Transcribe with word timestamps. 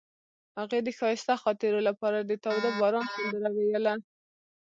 هغې 0.59 0.79
د 0.83 0.87
ښایسته 0.97 1.33
خاطرو 1.43 1.79
لپاره 1.87 2.19
د 2.21 2.31
تاوده 2.43 2.69
باران 2.79 3.05
سندره 3.15 3.49
ویله. 3.55 3.93